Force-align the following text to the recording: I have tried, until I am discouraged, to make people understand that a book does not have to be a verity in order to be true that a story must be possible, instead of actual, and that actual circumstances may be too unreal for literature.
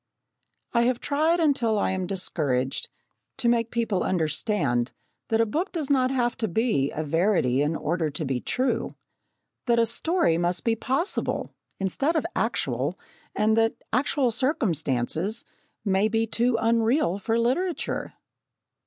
I 0.73 0.81
have 0.85 0.99
tried, 0.99 1.39
until 1.39 1.77
I 1.77 1.91
am 1.91 2.07
discouraged, 2.07 2.89
to 3.37 3.47
make 3.47 3.69
people 3.69 4.01
understand 4.01 4.93
that 5.27 5.39
a 5.41 5.45
book 5.45 5.71
does 5.71 5.91
not 5.91 6.09
have 6.09 6.35
to 6.37 6.47
be 6.47 6.89
a 6.95 7.03
verity 7.03 7.61
in 7.61 7.75
order 7.75 8.09
to 8.09 8.25
be 8.25 8.41
true 8.41 8.89
that 9.67 9.77
a 9.77 9.85
story 9.85 10.39
must 10.39 10.63
be 10.63 10.75
possible, 10.75 11.53
instead 11.77 12.15
of 12.15 12.25
actual, 12.35 12.97
and 13.35 13.55
that 13.57 13.75
actual 13.93 14.31
circumstances 14.31 15.45
may 15.85 16.07
be 16.07 16.25
too 16.25 16.57
unreal 16.59 17.19
for 17.19 17.37
literature. 17.37 18.13